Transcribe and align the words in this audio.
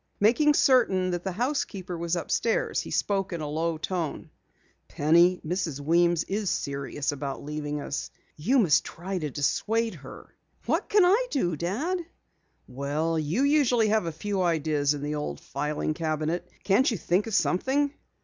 Making 0.19 0.55
certain 0.55 1.11
that 1.11 1.23
the 1.23 1.33
housekeeper 1.33 1.95
was 1.95 2.15
upstairs, 2.15 2.81
he 2.81 2.89
spoke 2.89 3.31
in 3.31 3.39
a 3.39 3.47
low 3.47 3.77
tone. 3.77 4.31
"Penny, 4.87 5.39
Mrs. 5.45 5.79
Weems 5.79 6.23
is 6.23 6.49
serious 6.49 7.11
about 7.11 7.43
leaving 7.43 7.79
us. 7.79 8.09
You 8.35 8.57
must 8.57 8.83
try 8.83 9.19
to 9.19 9.29
dissuade 9.29 9.93
her." 9.93 10.33
"What 10.65 10.89
can 10.89 11.05
I 11.05 11.27
do, 11.29 11.55
Dad?" 11.55 11.99
"Well, 12.67 13.19
you 13.19 13.43
usually 13.43 13.89
have 13.89 14.07
a 14.07 14.11
few 14.11 14.41
ideas 14.41 14.95
in 14.95 15.03
the 15.03 15.13
old 15.13 15.39
filing 15.39 15.93
cabinet. 15.93 16.49
Can't 16.63 16.89
you 16.89 16.97
think 16.97 17.27
of 17.27 17.35
something?" 17.35 17.93